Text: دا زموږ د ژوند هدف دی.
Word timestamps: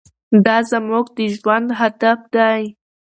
دا 0.45 0.57
زموږ 0.71 1.05
د 1.17 1.19
ژوند 1.35 1.67
هدف 1.79 2.19
دی. 2.35 2.61